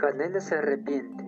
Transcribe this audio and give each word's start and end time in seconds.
Canela 0.00 0.40
se 0.40 0.54
arrepiente. 0.54 1.22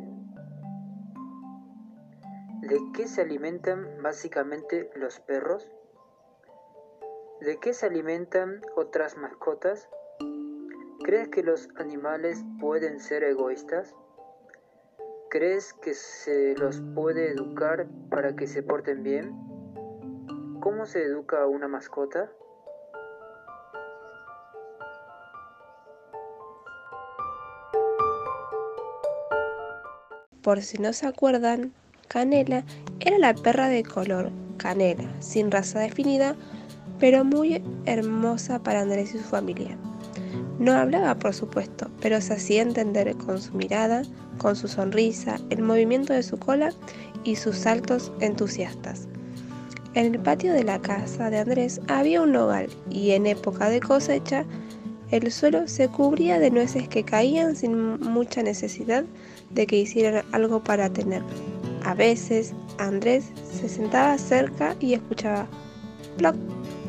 ¿De 2.62 2.80
qué 2.94 3.06
se 3.06 3.20
alimentan 3.20 3.86
básicamente 4.02 4.90
los 4.94 5.20
perros? 5.20 5.70
¿De 7.42 7.58
qué 7.58 7.74
se 7.74 7.84
alimentan 7.84 8.62
otras 8.74 9.18
mascotas? 9.18 9.90
¿Crees 11.04 11.28
que 11.28 11.42
los 11.42 11.68
animales 11.76 12.46
pueden 12.62 12.98
ser 12.98 13.24
egoístas? 13.24 13.94
¿Crees 15.28 15.74
que 15.74 15.92
se 15.92 16.54
los 16.56 16.80
puede 16.94 17.30
educar 17.30 17.86
para 18.08 18.34
que 18.36 18.46
se 18.46 18.62
porten 18.62 19.02
bien? 19.02 19.36
¿Cómo 20.62 20.86
se 20.86 21.02
educa 21.02 21.42
a 21.42 21.46
una 21.46 21.68
mascota? 21.68 22.32
Por 30.42 30.62
si 30.62 30.78
no 30.78 30.92
se 30.92 31.06
acuerdan, 31.06 31.72
Canela 32.08 32.64
era 33.00 33.18
la 33.18 33.34
perra 33.34 33.68
de 33.68 33.82
color 33.82 34.30
canela, 34.56 35.04
sin 35.20 35.50
raza 35.50 35.80
definida, 35.80 36.36
pero 36.98 37.24
muy 37.24 37.62
hermosa 37.84 38.62
para 38.62 38.80
Andrés 38.80 39.14
y 39.14 39.18
su 39.18 39.24
familia. 39.24 39.76
No 40.58 40.72
hablaba, 40.72 41.16
por 41.16 41.34
supuesto, 41.34 41.90
pero 42.00 42.20
se 42.20 42.34
hacía 42.34 42.62
entender 42.62 43.16
con 43.16 43.40
su 43.40 43.52
mirada, 43.54 44.02
con 44.38 44.54
su 44.54 44.68
sonrisa, 44.68 45.40
el 45.50 45.62
movimiento 45.62 46.12
de 46.12 46.22
su 46.22 46.38
cola 46.38 46.72
y 47.24 47.36
sus 47.36 47.56
saltos 47.56 48.12
entusiastas. 48.20 49.08
En 49.94 50.14
el 50.14 50.20
patio 50.20 50.52
de 50.52 50.64
la 50.64 50.80
casa 50.80 51.28
de 51.30 51.38
Andrés 51.38 51.80
había 51.88 52.22
un 52.22 52.32
nogal 52.32 52.68
y 52.88 53.10
en 53.10 53.26
época 53.26 53.68
de 53.68 53.80
cosecha 53.80 54.44
el 55.12 55.30
suelo 55.30 55.68
se 55.68 55.88
cubría 55.88 56.38
de 56.38 56.50
nueces 56.50 56.88
que 56.88 57.04
caían 57.04 57.54
sin 57.54 58.00
mucha 58.00 58.42
necesidad 58.42 59.04
de 59.50 59.66
que 59.66 59.76
hicieran 59.76 60.24
algo 60.32 60.64
para 60.64 60.90
tener. 60.90 61.22
A 61.84 61.92
veces 61.92 62.54
Andrés 62.78 63.26
se 63.52 63.68
sentaba 63.68 64.16
cerca 64.16 64.74
y 64.80 64.94
escuchaba 64.94 65.46
ploc, 66.16 66.34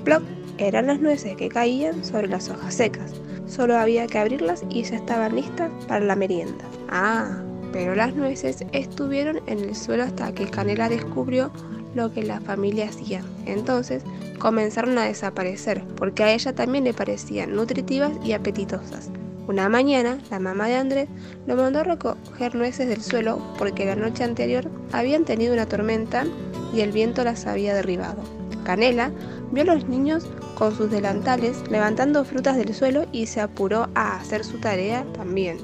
ploc. 0.05 0.23
Eran 0.57 0.87
las 0.87 1.01
nueces 1.01 1.35
que 1.35 1.49
caían 1.49 2.03
sobre 2.05 2.27
las 2.27 2.47
hojas 2.47 2.73
secas. 2.73 3.11
Solo 3.45 3.77
había 3.77 4.07
que 4.07 4.19
abrirlas 4.19 4.63
y 4.69 4.83
ya 4.83 4.95
estaban 4.95 5.35
listas 5.35 5.69
para 5.87 6.05
la 6.05 6.15
merienda. 6.15 6.63
Ah, 6.89 7.43
pero 7.73 7.93
las 7.93 8.15
nueces 8.15 8.63
estuvieron 8.71 9.41
en 9.47 9.59
el 9.59 9.75
suelo 9.75 10.03
hasta 10.03 10.31
que 10.31 10.45
Canela 10.45 10.87
descubrió 10.87 11.51
lo 11.95 12.11
que 12.11 12.23
la 12.23 12.39
familia 12.41 12.89
hacía. 12.89 13.23
Entonces 13.45 14.03
comenzaron 14.39 14.97
a 14.97 15.05
desaparecer 15.05 15.83
porque 15.95 16.23
a 16.23 16.33
ella 16.33 16.53
también 16.53 16.83
le 16.83 16.93
parecían 16.93 17.55
nutritivas 17.55 18.11
y 18.23 18.33
apetitosas. 18.33 19.09
Una 19.47 19.67
mañana, 19.67 20.19
la 20.31 20.39
mamá 20.39 20.67
de 20.67 20.75
Andrés 20.75 21.09
lo 21.47 21.55
mandó 21.55 21.79
a 21.79 21.83
recoger 21.83 22.55
nueces 22.55 22.87
del 22.87 23.01
suelo 23.01 23.41
porque 23.57 23.85
la 23.85 23.95
noche 23.95 24.23
anterior 24.23 24.69
habían 24.93 25.25
tenido 25.25 25.53
una 25.53 25.65
tormenta 25.65 26.25
y 26.73 26.79
el 26.79 26.93
viento 26.93 27.23
las 27.23 27.45
había 27.45 27.73
derribado. 27.73 28.23
Canela 28.63 29.11
vio 29.51 29.63
a 29.63 29.75
los 29.75 29.89
niños 29.89 30.25
con 30.55 30.75
sus 30.75 30.89
delantales 30.89 31.61
levantando 31.69 32.23
frutas 32.23 32.55
del 32.55 32.73
suelo 32.73 33.05
y 33.11 33.25
se 33.25 33.41
apuró 33.41 33.89
a 33.95 34.15
hacer 34.17 34.45
su 34.45 34.59
tarea 34.59 35.05
también. 35.13 35.57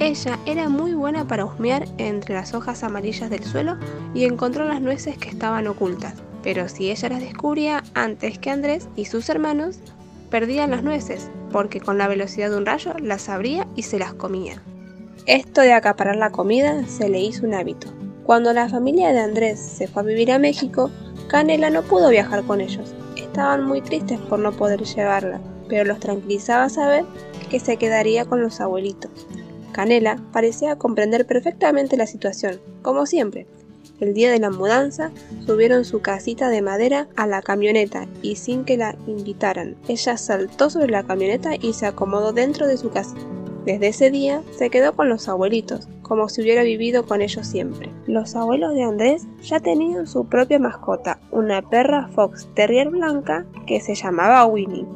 Ella 0.00 0.40
era 0.44 0.68
muy 0.68 0.92
buena 0.92 1.26
para 1.26 1.44
husmear 1.44 1.86
entre 1.98 2.34
las 2.34 2.52
hojas 2.52 2.82
amarillas 2.82 3.30
del 3.30 3.44
suelo 3.44 3.76
y 4.12 4.24
encontró 4.24 4.66
las 4.66 4.80
nueces 4.80 5.16
que 5.16 5.28
estaban 5.28 5.68
ocultas. 5.68 6.14
Pero 6.42 6.68
si 6.68 6.90
ella 6.90 7.10
las 7.10 7.20
descubría 7.20 7.84
antes 7.94 8.38
que 8.38 8.50
Andrés 8.50 8.88
y 8.96 9.04
sus 9.04 9.28
hermanos, 9.28 9.78
perdían 10.30 10.72
las 10.72 10.82
nueces, 10.82 11.30
porque 11.52 11.80
con 11.80 11.96
la 11.96 12.08
velocidad 12.08 12.50
de 12.50 12.56
un 12.56 12.66
rayo 12.66 12.92
las 13.00 13.28
abría 13.28 13.68
y 13.76 13.82
se 13.82 14.00
las 14.00 14.14
comía. 14.14 14.60
Esto 15.26 15.60
de 15.60 15.72
acaparar 15.72 16.16
la 16.16 16.30
comida 16.30 16.84
se 16.88 17.08
le 17.08 17.20
hizo 17.20 17.46
un 17.46 17.54
hábito. 17.54 17.86
Cuando 18.24 18.52
la 18.52 18.68
familia 18.68 19.12
de 19.12 19.20
Andrés 19.20 19.60
se 19.60 19.86
fue 19.86 20.02
a 20.02 20.06
vivir 20.06 20.32
a 20.32 20.40
México, 20.40 20.90
Canela 21.28 21.70
no 21.70 21.82
pudo 21.82 22.10
viajar 22.10 22.42
con 22.42 22.60
ellos. 22.60 22.94
Estaban 23.16 23.64
muy 23.64 23.80
tristes 23.80 24.18
por 24.18 24.40
no 24.40 24.50
poder 24.50 24.82
llevarla, 24.82 25.40
pero 25.68 25.84
los 25.84 26.00
tranquilizaba 26.00 26.68
saber 26.68 27.04
que 27.48 27.60
se 27.60 27.76
quedaría 27.76 28.24
con 28.24 28.42
los 28.42 28.60
abuelitos. 28.60 29.26
Canela 29.74 30.22
parecía 30.32 30.76
comprender 30.76 31.26
perfectamente 31.26 31.96
la 31.96 32.06
situación, 32.06 32.60
como 32.82 33.06
siempre, 33.06 33.48
el 33.98 34.14
día 34.14 34.30
de 34.30 34.38
la 34.38 34.50
mudanza, 34.50 35.10
subieron 35.46 35.84
su 35.84 36.00
casita 36.00 36.48
de 36.48 36.62
madera 36.62 37.08
a 37.16 37.26
la 37.26 37.42
camioneta 37.42 38.06
y 38.22 38.36
sin 38.36 38.64
que 38.64 38.76
la 38.76 38.96
invitaran, 39.08 39.74
ella 39.88 40.16
saltó 40.16 40.70
sobre 40.70 40.92
la 40.92 41.02
camioneta 41.02 41.56
y 41.56 41.72
se 41.72 41.86
acomodó 41.86 42.32
dentro 42.32 42.68
de 42.68 42.76
su 42.76 42.90
casa. 42.90 43.16
Desde 43.64 43.88
ese 43.88 44.10
día 44.10 44.42
se 44.56 44.70
quedó 44.70 44.94
con 44.94 45.08
los 45.08 45.28
abuelitos, 45.28 45.88
como 46.02 46.28
si 46.28 46.42
hubiera 46.42 46.62
vivido 46.62 47.04
con 47.06 47.20
ellos 47.20 47.46
siempre. 47.46 47.90
Los 48.06 48.36
abuelos 48.36 48.74
de 48.74 48.84
Andrés 48.84 49.26
ya 49.42 49.58
tenían 49.58 50.06
su 50.06 50.26
propia 50.26 50.60
mascota, 50.60 51.18
una 51.32 51.62
perra 51.62 52.08
Fox 52.14 52.46
Terrier 52.54 52.90
blanca 52.90 53.44
que 53.66 53.80
se 53.80 53.96
llamaba 53.96 54.46
Winnie. 54.46 54.86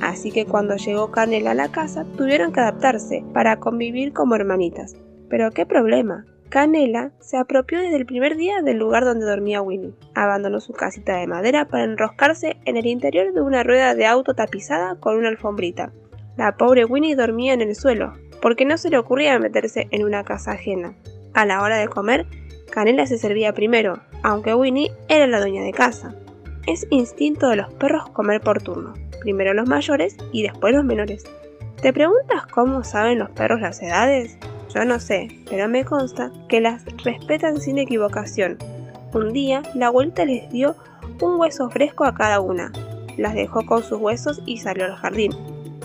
Así 0.00 0.32
que 0.32 0.46
cuando 0.46 0.76
llegó 0.76 1.10
Canela 1.10 1.52
a 1.52 1.54
la 1.54 1.70
casa 1.70 2.04
tuvieron 2.16 2.52
que 2.52 2.60
adaptarse 2.60 3.24
para 3.32 3.60
convivir 3.60 4.12
como 4.12 4.34
hermanitas. 4.34 4.96
Pero 5.28 5.50
qué 5.50 5.66
problema, 5.66 6.24
Canela 6.48 7.12
se 7.20 7.36
apropió 7.36 7.78
desde 7.78 7.96
el 7.96 8.06
primer 8.06 8.36
día 8.36 8.60
del 8.62 8.78
lugar 8.78 9.04
donde 9.04 9.24
dormía 9.24 9.62
Winnie. 9.62 9.94
Abandonó 10.14 10.60
su 10.60 10.72
casita 10.72 11.16
de 11.16 11.28
madera 11.28 11.68
para 11.68 11.84
enroscarse 11.84 12.56
en 12.64 12.76
el 12.76 12.86
interior 12.86 13.32
de 13.32 13.40
una 13.40 13.62
rueda 13.62 13.94
de 13.94 14.06
auto 14.06 14.34
tapizada 14.34 14.96
con 14.96 15.16
una 15.16 15.28
alfombrita. 15.28 15.92
La 16.36 16.56
pobre 16.56 16.84
Winnie 16.84 17.14
dormía 17.14 17.52
en 17.52 17.60
el 17.60 17.76
suelo, 17.76 18.14
porque 18.42 18.64
no 18.64 18.78
se 18.78 18.90
le 18.90 18.98
ocurría 18.98 19.38
meterse 19.38 19.86
en 19.92 20.04
una 20.04 20.24
casa 20.24 20.52
ajena. 20.52 20.94
A 21.34 21.46
la 21.46 21.62
hora 21.62 21.76
de 21.76 21.86
comer, 21.86 22.26
Canela 22.70 23.06
se 23.06 23.18
servía 23.18 23.52
primero, 23.52 24.00
aunque 24.22 24.54
Winnie 24.54 24.90
era 25.08 25.26
la 25.26 25.40
dueña 25.40 25.62
de 25.62 25.72
casa. 25.72 26.14
Es 26.66 26.86
instinto 26.90 27.48
de 27.48 27.56
los 27.56 27.72
perros 27.74 28.10
comer 28.10 28.40
por 28.40 28.60
turno, 28.62 28.94
primero 29.20 29.54
los 29.54 29.68
mayores 29.68 30.16
y 30.32 30.42
después 30.42 30.74
los 30.74 30.84
menores. 30.84 31.24
¿Te 31.80 31.92
preguntas 31.92 32.46
cómo 32.46 32.84
saben 32.84 33.18
los 33.18 33.30
perros 33.30 33.60
las 33.60 33.80
edades? 33.82 34.36
Yo 34.74 34.84
no 34.84 35.00
sé, 35.00 35.28
pero 35.48 35.68
me 35.68 35.84
consta 35.84 36.30
que 36.48 36.60
las 36.60 36.84
respetan 37.04 37.60
sin 37.60 37.78
equivocación. 37.78 38.58
Un 39.12 39.32
día, 39.32 39.62
la 39.74 39.86
abuelita 39.86 40.24
les 40.24 40.48
dio 40.50 40.76
un 41.20 41.40
hueso 41.40 41.70
fresco 41.70 42.04
a 42.04 42.14
cada 42.14 42.40
una. 42.40 42.72
Las 43.16 43.34
dejó 43.34 43.64
con 43.66 43.82
sus 43.82 43.98
huesos 43.98 44.40
y 44.46 44.58
salió 44.58 44.84
al 44.84 44.96
jardín. 44.96 45.32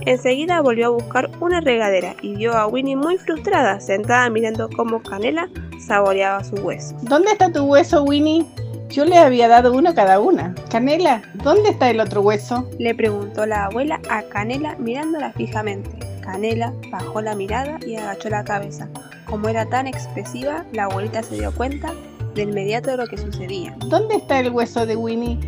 Enseguida 0.06 0.62
volvió 0.62 0.88
a 0.88 0.90
buscar 0.90 1.32
una 1.40 1.62
regadera 1.62 2.16
y 2.22 2.36
vio 2.36 2.54
a 2.54 2.68
Winnie 2.68 2.96
muy 2.96 3.18
frustrada, 3.18 3.80
sentada 3.80 4.30
mirando 4.30 4.70
cómo 4.70 5.02
Canela 5.02 5.50
saboreaba 5.80 6.44
su 6.44 6.56
hueso. 6.56 6.96
¿Dónde 7.02 7.32
está 7.32 7.52
tu 7.52 7.64
hueso, 7.64 8.04
Winnie? 8.04 8.46
Yo 8.90 9.04
le 9.04 9.18
había 9.18 9.48
dado 9.48 9.74
uno 9.74 9.90
a 9.90 9.96
cada 9.96 10.20
una. 10.20 10.56
Canela, 10.70 11.22
¿dónde 11.44 11.70
está 11.70 11.90
el 11.90 12.00
otro 12.00 12.22
hueso? 12.22 12.70
Le 12.80 12.96
preguntó 12.96 13.46
la 13.46 13.66
abuela 13.66 14.00
a 14.10 14.24
Canela 14.24 14.76
mirándola 14.78 15.34
fijamente. 15.34 15.90
Canela 16.22 16.74
bajó 16.92 17.22
la 17.22 17.36
mirada 17.36 17.80
y 17.86 17.96
agachó 17.96 18.30
la 18.30 18.44
cabeza. 18.44 18.88
Como 19.26 19.50
era 19.50 19.66
tan 19.66 19.88
expresiva, 19.88 20.66
la 20.72 20.86
abuelita 20.86 21.24
se 21.24 21.36
dio 21.36 21.54
cuenta 21.54 21.94
de 22.36 22.44
inmediato 22.44 22.92
de 22.92 22.98
lo 22.98 23.08
que 23.08 23.18
sucedía. 23.18 23.76
¿Dónde 23.90 24.16
está 24.16 24.40
el 24.40 24.52
hueso 24.52 24.86
de 24.86 24.96
Winnie? 24.96 25.40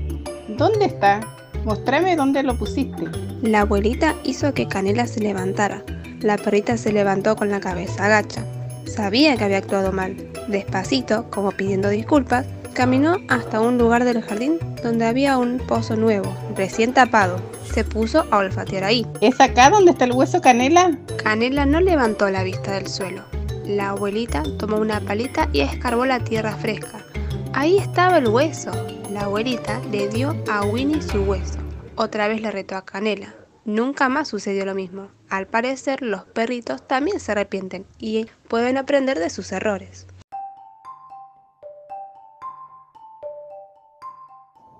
¿Dónde 0.49 0.85
está? 0.85 1.21
Mostrame 1.63 2.15
dónde 2.15 2.43
lo 2.43 2.57
pusiste. 2.57 3.03
La 3.41 3.61
abuelita 3.61 4.15
hizo 4.23 4.53
que 4.53 4.67
Canela 4.67 5.05
se 5.05 5.19
levantara. 5.19 5.83
La 6.21 6.37
perrita 6.37 6.77
se 6.77 6.91
levantó 6.91 7.35
con 7.35 7.49
la 7.49 7.59
cabeza 7.59 8.05
agacha. 8.05 8.43
Sabía 8.85 9.35
que 9.37 9.43
había 9.43 9.57
actuado 9.57 9.91
mal. 9.91 10.15
Despacito, 10.47 11.29
como 11.29 11.51
pidiendo 11.51 11.89
disculpas, 11.89 12.45
caminó 12.77 13.17
hasta 13.27 13.59
un 13.59 13.79
lugar 13.79 14.05
del 14.05 14.21
jardín 14.21 14.59
donde 14.83 15.07
había 15.07 15.39
un 15.39 15.57
pozo 15.57 15.95
nuevo, 15.95 16.31
recién 16.55 16.93
tapado 16.93 17.41
se 17.73 17.83
puso 17.83 18.27
a 18.29 18.37
olfatear 18.37 18.83
ahí. 18.83 19.03
¿Es 19.19 19.41
acá 19.41 19.71
donde 19.71 19.89
está 19.91 20.05
el 20.05 20.11
hueso 20.11 20.41
Canela? 20.41 20.95
Canela 21.23 21.65
no 21.65 21.81
levantó 21.81 22.29
la 22.29 22.43
vista 22.43 22.73
del 22.73 22.87
suelo. 22.87 23.23
La 23.65 23.89
abuelita 23.89 24.43
tomó 24.59 24.77
una 24.77 24.99
palita 24.99 25.49
y 25.51 25.61
escarbó 25.61 26.05
la 26.05 26.19
tierra 26.19 26.55
fresca. 26.55 27.03
Ahí 27.51 27.79
estaba 27.79 28.19
el 28.19 28.27
hueso. 28.27 28.71
La 29.11 29.21
abuelita 29.21 29.81
le 29.91 30.07
dio 30.09 30.35
a 30.47 30.63
Winnie 30.63 31.01
su 31.01 31.23
hueso. 31.23 31.57
Otra 31.95 32.27
vez 32.27 32.41
le 32.41 32.51
retó 32.51 32.75
a 32.75 32.85
Canela. 32.85 33.33
Nunca 33.65 34.07
más 34.07 34.27
sucedió 34.27 34.67
lo 34.67 34.75
mismo. 34.75 35.07
Al 35.29 35.47
parecer, 35.47 36.03
los 36.03 36.25
perritos 36.25 36.87
también 36.87 37.19
se 37.19 37.31
arrepienten 37.31 37.87
y 37.97 38.27
pueden 38.47 38.77
aprender 38.77 39.17
de 39.17 39.31
sus 39.31 39.51
errores. 39.51 40.05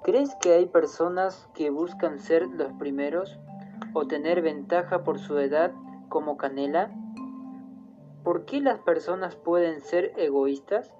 ¿Crees 0.08 0.34
que 0.36 0.54
hay 0.54 0.68
personas 0.68 1.50
que 1.54 1.70
buscan 1.70 2.20
ser 2.20 2.48
los 2.48 2.72
primeros 2.80 3.38
o 3.92 4.08
tener 4.08 4.42
ventaja 4.42 5.04
por 5.04 5.20
su 5.20 5.38
edad 5.38 5.74
como 6.08 6.38
Canela? 6.38 6.92
¿Por 8.24 8.46
qué 8.46 8.62
las 8.62 8.80
personas 8.80 9.36
pueden 9.36 9.82
ser 9.82 10.14
egoístas? 10.16 10.94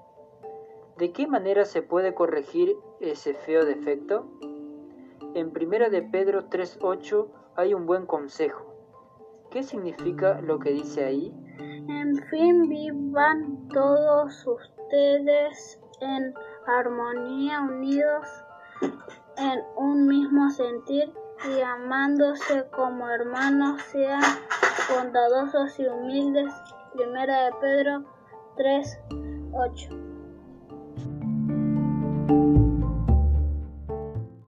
¿De 0.98 1.14
qué 1.14 1.26
manera 1.26 1.64
se 1.64 1.82
puede 1.82 2.14
corregir 2.14 2.76
ese 3.00 3.34
feo 3.34 3.64
defecto? 3.64 4.28
En 5.36 5.54
1 5.56 5.90
de 5.90 6.02
Pedro 6.02 6.50
3.8 6.50 7.28
hay 7.56 7.74
un 7.74 7.86
buen 7.86 8.06
consejo. 8.06 8.76
¿Qué 9.52 9.64
significa 9.64 10.42
lo 10.42 10.60
que 10.60 10.72
dice 10.72 11.06
ahí? 11.06 11.34
En 11.88 12.18
fin, 12.30 12.68
vivan 12.68 13.70
todos 13.70 14.46
ustedes 14.46 15.80
en 16.02 16.34
armonía, 16.66 17.62
unidos 17.62 18.28
en 18.82 19.64
un 19.76 20.08
mismo 20.08 20.50
sentir 20.50 21.14
y 21.56 21.62
amándose 21.62 22.68
como 22.72 23.10
hermanos, 23.10 23.82
sean 23.92 24.22
bondadosos 24.94 25.80
y 25.80 25.88
humildes. 25.88 26.52
Primera 26.94 27.46
de 27.46 27.52
Pedro 27.62 28.04
3, 28.56 29.00
8. 29.54 30.17